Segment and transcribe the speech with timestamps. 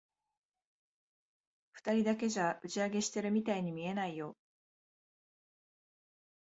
[1.75, 4.35] 二人だけじゃ、打ち上げしてるみたいに見えないよ。